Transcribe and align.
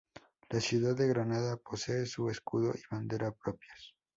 La 0.49 0.59
Ciudad 0.59 0.95
de 0.95 1.07
Granada 1.07 1.57
posee 1.57 2.07
su 2.07 2.27
escudo 2.27 2.73
y 2.73 2.81
bandera 2.89 3.31
propios. 3.33 3.93